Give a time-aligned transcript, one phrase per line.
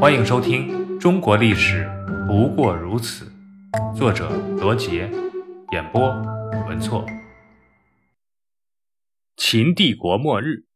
[0.00, 1.88] 欢迎收听《中国历史
[2.26, 3.32] 不过如此》，
[3.96, 5.10] 作者罗杰，
[5.72, 6.10] 演播
[6.68, 7.06] 文措。
[9.36, 10.66] 秦帝国末日，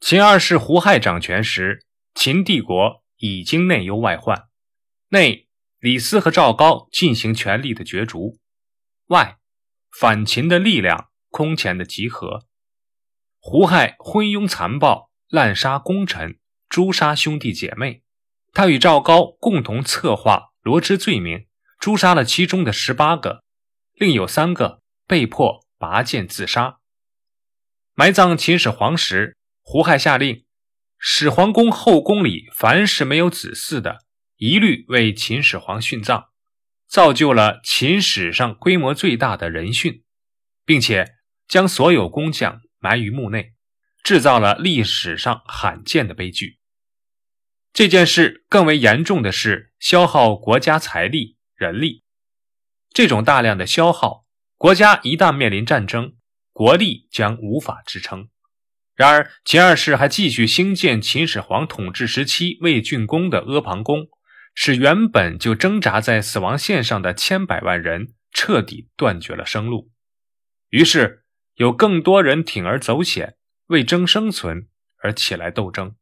[0.00, 4.48] 秦二世胡亥掌权时，秦帝国已经内忧外患，
[5.08, 5.48] 内
[5.80, 8.38] 李斯和赵高进行权力的角逐，
[9.06, 9.38] 外
[9.90, 12.46] 反秦的力量空前的集合。
[13.40, 16.38] 胡亥昏庸残暴，滥杀功臣。
[16.72, 18.02] 诛杀兄弟姐妹，
[18.54, 21.46] 他与赵高共同策划罗织罪名，
[21.78, 23.44] 诛杀了其中的十八个，
[23.92, 26.78] 另有三个被迫拔剑自杀。
[27.92, 30.46] 埋葬秦始皇时，胡亥下令，
[30.98, 33.98] 始皇宫后宫里凡是没有子嗣的，
[34.38, 36.30] 一律为秦始皇殉葬，
[36.88, 40.04] 造就了秦史上规模最大的人殉，
[40.64, 41.16] 并且
[41.46, 43.52] 将所有工匠埋于墓内，
[44.02, 46.60] 制造了历史上罕见的悲剧。
[47.72, 52.02] 这件事更为严重的是消耗国家财力、人力。
[52.90, 54.26] 这种大量的消耗，
[54.58, 56.12] 国家一旦面临战争，
[56.52, 58.28] 国力将无法支撑。
[58.94, 64.08] 然而，秦二世还继续兴建秦始皇统治时期未竣工的阿房宫，
[64.54, 69.90] 使原本就挣扎在死亡线上的千百万人彻底断绝了生路。
[70.68, 73.36] 于是，有更多人铤而走险，
[73.68, 75.96] 为争生存而起来斗争。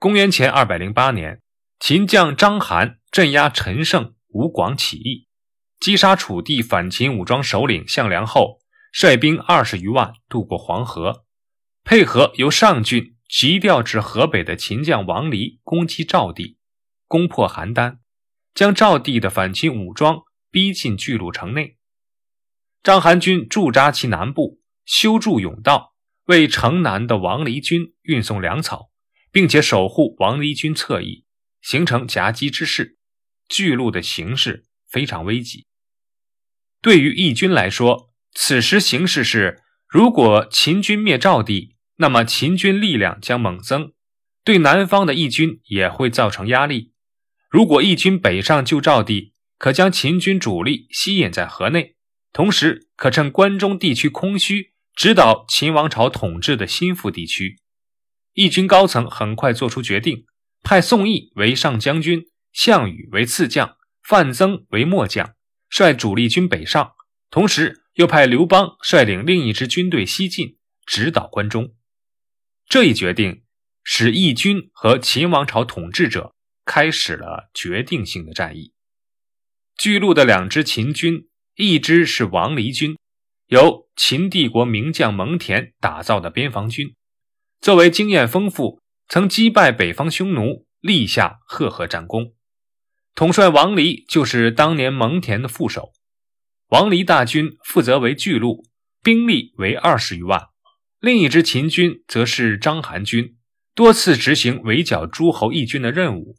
[0.00, 1.42] 公元前二百零八年，
[1.80, 5.26] 秦将章邯镇压陈胜、吴广起义，
[5.80, 8.60] 击杀楚地反秦武装首领项梁后，
[8.92, 11.24] 率兵二十余万渡过黄河，
[11.82, 16.58] 配合由上郡急调至河北的秦将王离攻击赵地，
[17.08, 17.98] 攻破邯郸，
[18.54, 21.76] 将赵地的反秦武装逼进巨鹿城内。
[22.84, 25.94] 章邯军驻扎其南部，修筑甬道，
[26.26, 28.90] 为城南的王离军运送粮草。
[29.30, 31.24] 并且守护王离军侧翼，
[31.60, 32.98] 形成夹击之势。
[33.48, 35.66] 巨鹿的形势非常危急。
[36.82, 43.92] 对于义军来说，此时形势是：如果秦军灭赵地，那么秦军力量将猛增，
[44.44, 46.92] 对南方的义军也会造成压力。
[47.50, 51.96] 如果义军北上救赵地，可将秦军主力吸引在河内，
[52.32, 57.58] 同时可趁关中地区空虚，指导秦王朝统治的心腹地区。
[58.38, 60.24] 义军高层很快做出决定，
[60.62, 65.34] 派宋义为上将军，项羽为次将，范增为末将，
[65.68, 66.92] 率主力军北上，
[67.30, 70.56] 同时又派刘邦率领另一支军队西进，
[70.86, 71.74] 直捣关中。
[72.68, 73.42] 这一决定
[73.82, 78.72] 使义军和秦王朝统治者开始了决定性的战役。
[79.76, 82.96] 巨鹿的两支秦军，一支是王离军，
[83.48, 86.94] 由秦帝国名将蒙恬打造的边防军。
[87.60, 92.34] 作为经验丰富、曾击败北方匈奴、立下赫赫战功，
[93.14, 95.92] 统帅王离就是当年蒙恬的副手。
[96.68, 98.64] 王离大军负责为巨鹿，
[99.02, 100.48] 兵力为二十余万。
[101.00, 103.36] 另一支秦军则是章邯军，
[103.74, 106.36] 多次执行围剿诸侯义军的任务。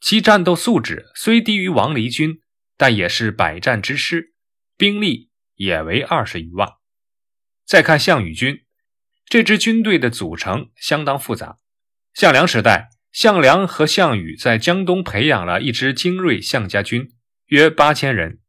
[0.00, 2.40] 其战斗素质虽低于王离军，
[2.76, 4.34] 但也是百战之师，
[4.76, 6.68] 兵力也为二十余万。
[7.64, 8.64] 再看项羽军。
[9.26, 11.56] 这支军队的组成相当复杂。
[12.14, 17.08] 项梁时代，项梁和项羽在江东培养了一支精锐项家军，
[17.46, 18.40] 约八千人。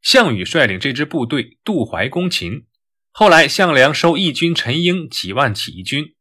[0.00, 2.66] 项羽率领这支部队渡淮攻秦。
[3.12, 6.14] 后来，项梁收义军陈英几万起义军，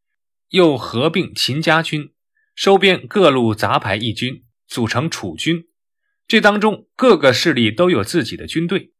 [0.49, 2.11] 又合并秦家军，
[2.53, 5.63] 收编各路杂牌义军，组成楚军。
[6.27, 8.91] 这当中各个势力都有自己的军队，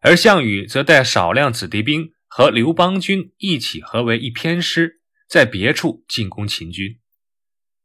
[0.00, 2.12] 而项羽则带少量子弟兵。
[2.34, 6.98] 和刘邦军一起合为一偏师，在别处进攻秦军。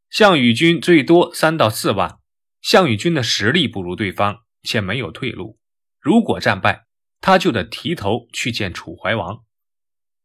[0.09, 2.19] 项羽军最多三到四万，
[2.61, 5.59] 项羽军的实力不如对方，且没有退路。
[5.99, 6.87] 如果战败，
[7.19, 9.43] 他就得提头去见楚怀王。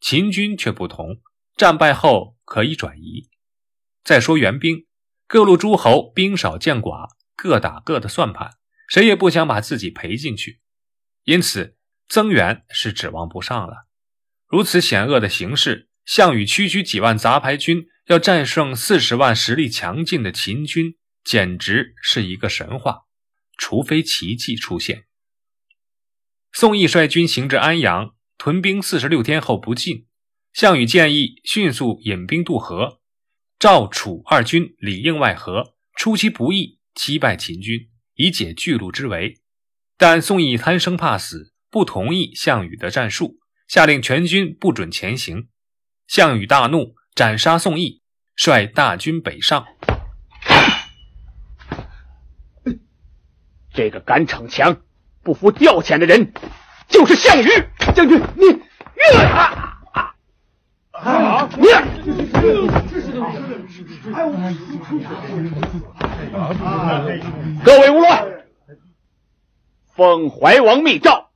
[0.01, 1.21] 秦军却不同，
[1.57, 3.29] 战败后可以转移。
[4.05, 4.87] 再说援兵，
[5.27, 8.53] 各路诸侯兵少将寡，各打各的算盘，
[8.87, 10.61] 谁也不想把自己赔进去，
[11.25, 11.77] 因此
[12.07, 13.89] 增援是指望不上了。
[14.53, 23.07] 如此险恶的形势，项羽区区几万杂牌军要战胜四十万实力强劲的秦军，简直是一个神话。
[23.57, 25.07] 除非奇迹出现。
[26.53, 30.07] 宋义率军行至安阳，屯兵四十六天后不进。
[30.53, 33.01] 项羽建议迅速引兵渡河，
[33.59, 39.41] 赵楚二军里应外合，出其不意击败秦军，以解巨鹿之围。
[39.97, 43.39] 但宋义贪生怕死，不同意项羽的战术。
[43.73, 45.49] 下令全军不准前行。
[46.07, 48.03] 项羽大怒，斩杀宋义，
[48.37, 49.65] 率大军北上。
[53.73, 54.83] 这个敢逞强、
[55.23, 56.35] 不服调遣的人，
[56.87, 57.49] 就是项羽
[57.95, 58.21] 将军。
[58.37, 60.15] 你，越啊啊
[60.91, 61.49] 啊！
[61.57, 61.83] 你，啊
[67.65, 68.45] 各位无乱，
[69.97, 71.31] 奉怀王密诏，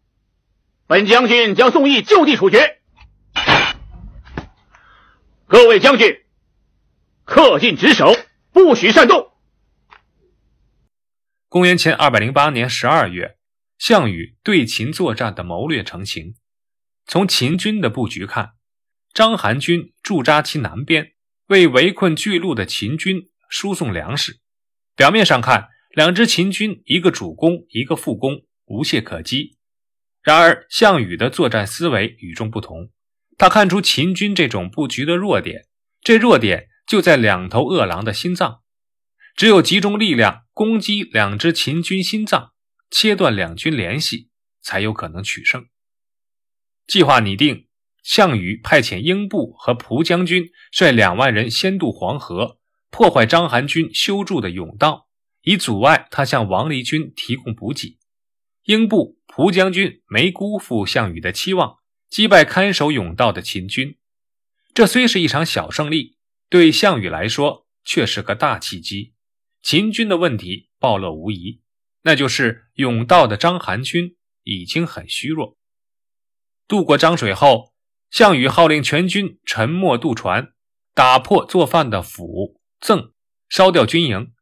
[0.88, 2.81] 本将军将宋义就地处决。
[5.47, 6.23] 各位将军，
[7.25, 8.15] 恪尽职守，
[8.53, 9.33] 不许擅动。
[11.49, 13.37] 公元前二百零八年十二月，
[13.79, 16.37] 项羽对秦作战的谋略成型。
[17.05, 18.53] 从秦军的布局看，
[19.12, 21.15] 章邯军驻扎其南边，
[21.49, 24.38] 为围困巨鹿的秦军输送粮食。
[24.94, 29.56] 表面上看，两支秦军一个主攻，一个副攻，无懈可击。
[30.26, 32.90] 然而，项羽的作战思维与众不同。
[33.38, 35.69] 他看出秦军这种布局的弱点，
[36.00, 38.62] 这弱点就在两头饿狼的心脏。
[39.37, 42.55] 只有集中力量攻击两支秦军心脏，
[42.90, 44.28] 切断两军联系，
[44.61, 45.67] 才有可能取胜。
[46.88, 47.69] 计划拟定，
[48.02, 52.58] 项羽派遣英布和蒲将军率两万人先渡黄河，
[52.90, 55.06] 破坏章邯军修筑的甬道，
[55.43, 58.00] 以阻碍他向王离军提供补给。
[58.67, 61.79] 英布、蒲将军没辜负项羽的期望。
[62.09, 63.99] 击败看守甬道的秦军，
[64.73, 66.17] 这虽是一场小胜利，
[66.49, 69.13] 对项羽来说却是个大契机。
[69.61, 71.61] 秦军的问题暴露无遗，
[72.03, 75.59] 那就是甬道的章邯军已经很虚弱。
[76.69, 77.75] 渡过漳水后，
[78.11, 80.53] 项羽号令全军沉没渡船，
[80.95, 83.12] 打破做饭的釜甑，
[83.49, 84.33] 烧掉军营，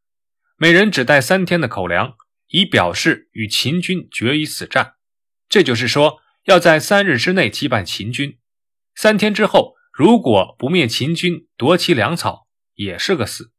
[0.55, 2.15] 每人只带三天的口粮，
[2.47, 4.95] 以表示与秦军决一死战。
[5.49, 6.21] 这就是说。
[6.45, 8.37] 要在三日之内击败秦军，
[8.93, 12.45] 三天之后如果不灭秦军，夺其粮草，
[12.75, 13.51] 也是个死。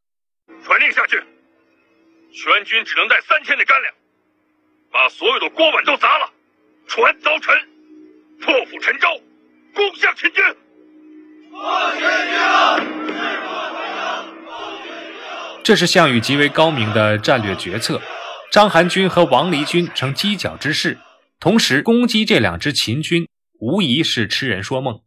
[0.65, 1.17] 传令下去，
[2.31, 3.93] 全军只能带三天的干粮，
[4.93, 6.33] 把所有的锅碗都砸了，
[6.87, 7.53] 船凿沉，
[8.41, 9.09] 破釜沉舟，
[9.75, 10.45] 攻向秦军。
[11.51, 12.07] 破秦军！
[15.65, 18.01] 这是项羽极为高明的战略决策。
[18.57, 20.97] 章邯军和王离军成犄角之势。
[21.39, 23.29] 同时攻击这两支秦军，
[23.61, 25.03] 无疑是痴人说梦。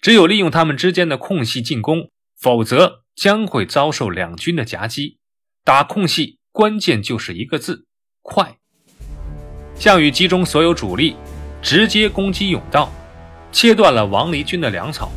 [0.00, 2.10] 只有利用他们之间的空隙进攻，
[2.40, 5.18] 否则将会遭受两军的夹击。
[5.64, 7.86] 打空隙，关键就是一个字：
[8.22, 8.56] 快。
[9.74, 11.16] 项羽集中所有主力，
[11.60, 12.92] 直接攻击甬道，
[13.50, 15.10] 切断了王离军的粮草。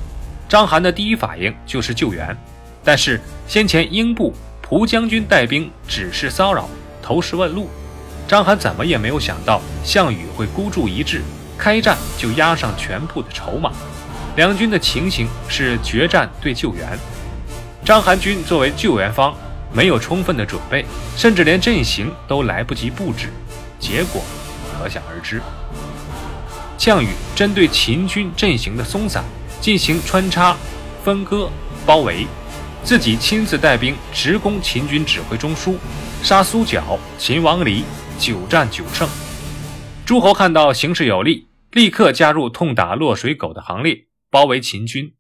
[0.47, 2.35] 章邯的第一反应就是救援，
[2.83, 6.67] 但是先前英布、蒲将军带兵只是骚扰，
[7.09, 7.67] 投石问路。
[8.27, 11.23] 章邯怎么也没有想到项羽会孤注一掷，
[11.57, 13.71] 开战就押上全部的筹码。
[14.35, 16.87] 两军的情形是决战对救援。
[17.83, 19.35] 章邯军作为救援方，
[19.73, 20.85] 没有充分的准备，
[21.17, 23.29] 甚至连阵型都来不及布置，
[23.79, 24.21] 结果
[24.71, 25.41] 可想而知。
[26.77, 29.23] 项羽针对秦军阵型的松散
[29.59, 30.55] 进行穿插、
[31.03, 31.49] 分割、
[31.87, 32.27] 包围，
[32.83, 35.77] 自己亲自带兵直攻秦军指挥中枢，
[36.23, 37.83] 杀苏角、秦王离。
[38.19, 39.07] 九战九胜，
[40.05, 45.15] 诸侯看到形势有利，立刻加入痛打落水狗的行列，包围秦军。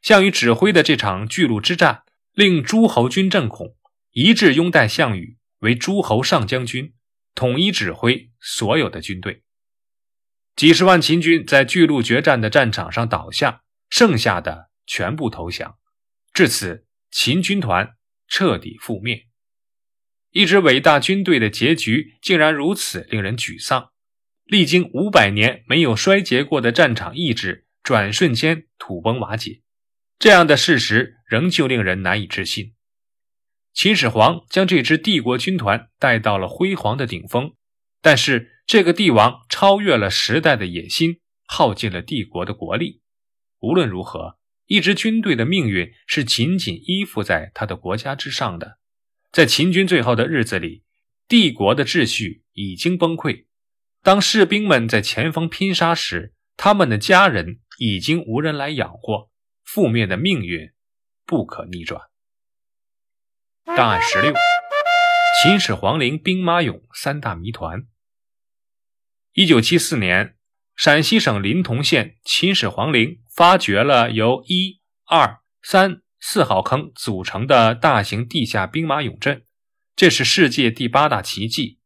[0.00, 3.74] 项羽指挥的这场巨鹿之战，令诸侯军震恐，
[4.12, 6.94] 一致拥戴项羽为诸侯上将军，
[7.34, 9.42] 统一指挥所有的军队。
[10.54, 15.78] 几十万秦军在巨鹿决战的战场上倒下，剩下的全部投降。
[16.32, 17.96] 至此，秦军团
[18.28, 19.26] 彻底覆灭。
[20.30, 23.90] 一支伟大军队的结局竟然如此令人沮丧，
[24.44, 29.62] 历经五百年没有衰竭过的战场意志，转瞬间土崩瓦解。
[30.18, 32.74] 这样的事实仍旧令人难以置信。
[33.72, 37.54] 秦始皇将这支帝国军团带到了辉煌的顶峰，
[38.02, 43.00] 但是这个帝王超越了时代的野心，耗尽了帝国的国力。
[43.60, 44.39] 无论如何，
[44.70, 48.78] 一支军队的命运是紧紧依附在他的国家之上的。
[49.32, 50.84] 在秦军最后的日子里，
[51.26, 53.46] 帝国的秩序已经崩溃。
[54.00, 59.28] 当士兵们在前方拼杀时，他们的家人已经无人来养活，
[59.66, 60.70] 覆灭的命运
[61.26, 62.02] 不可逆转。
[63.64, 64.32] 档案十六：
[65.42, 67.88] 秦始皇陵兵马俑三大谜团。
[69.32, 70.36] 一九七四年，
[70.82, 76.00] 陕西省临潼县秦始皇陵发掘了由一、二、三。
[76.18, 79.44] 四号坑组成的大型地下兵马俑阵，
[79.94, 81.80] 这是世界第八大奇迹。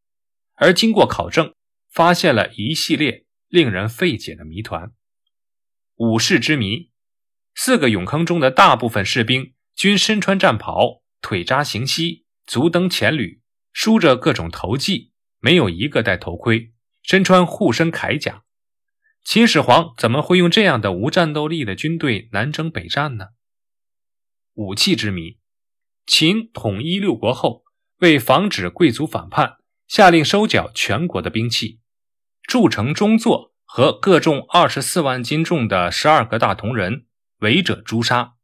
[0.54, 1.54] 而经过考证，
[1.90, 4.92] 发现了一系列令人费解的谜团。
[5.96, 6.90] 武士之谜：
[7.56, 15.10] 四个俑坑中的大部分士兵均身穿战袍，腿扎行膝，足蹬前履，梳着各种头髻，
[15.40, 16.72] 没有一个戴头盔、
[17.02, 18.42] 身穿护身铠甲。
[19.24, 23.28] 秦始皇怎么会用这样的无战斗力的军队南征北战呢？
[24.52, 25.38] 武器之谜，
[26.06, 27.64] 秦统一六国后，
[28.00, 29.56] 为防止贵族反叛，
[29.88, 31.80] 下令收缴全国的兵器，
[32.42, 37.06] 铸成中作和各重二十四万斤重的十二个大铜人，
[37.38, 38.34] 违者诛杀。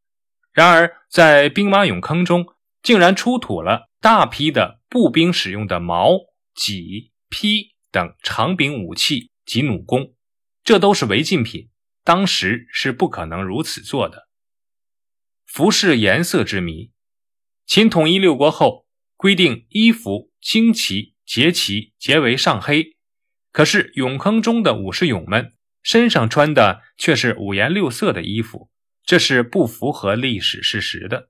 [0.50, 2.46] 然而，在兵马俑坑中，
[2.82, 6.12] 竟然出土了大批的步兵使用的矛、
[6.54, 10.14] 戟、劈等长柄武器及弩弓。
[10.62, 11.70] 这都是违禁品，
[12.04, 14.28] 当时是不可能如此做的。
[15.46, 16.92] 服饰颜色之谜，
[17.66, 18.86] 秦统一六国后
[19.16, 22.96] 规定衣服旌旗节旗皆为上黑，
[23.50, 28.70] 可是俑坑中的武士俑们身上穿的却是五颜六色的衣服，
[29.02, 31.29] 这是不符合历史事实的。